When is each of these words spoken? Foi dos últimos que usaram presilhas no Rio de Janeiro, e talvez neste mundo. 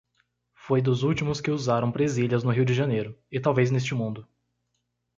Foi 0.55 0.81
dos 0.81 1.03
últimos 1.03 1.39
que 1.39 1.51
usaram 1.51 1.91
presilhas 1.91 2.43
no 2.43 2.49
Rio 2.49 2.65
de 2.65 2.73
Janeiro, 2.73 3.15
e 3.31 3.39
talvez 3.39 3.69
neste 3.69 3.93
mundo. 3.93 4.27